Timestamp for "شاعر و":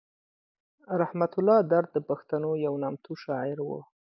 3.23-3.69